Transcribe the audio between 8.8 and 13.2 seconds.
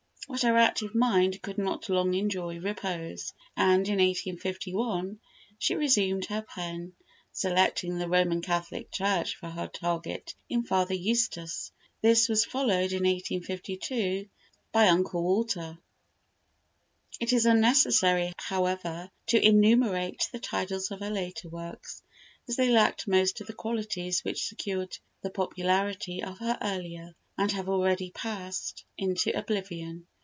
Church for her target in "Father Eustace." This was followed in